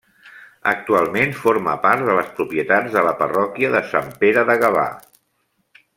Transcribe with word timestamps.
Actualment 0.69 1.35
forma 1.41 1.75
part 1.83 2.07
de 2.07 2.15
les 2.21 2.31
propietats 2.39 2.97
de 2.97 3.03
la 3.09 3.13
parròquia 3.21 3.73
de 3.77 3.83
Sant 3.93 4.11
Pere 4.25 4.49
de 4.53 4.57
Gavà. 4.65 4.91